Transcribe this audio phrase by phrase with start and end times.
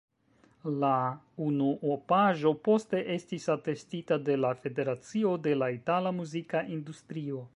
[0.83, 0.91] La
[1.47, 7.47] unuopaĵo poste estis atestita de la Federacio de la Itala Muzika Industrio.